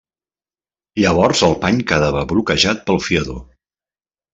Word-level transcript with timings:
Llavors 1.03 1.45
el 1.49 1.55
pany 1.67 1.83
quedava 1.95 2.27
bloquejat 2.35 2.85
pel 2.91 3.05
fiador. 3.11 3.43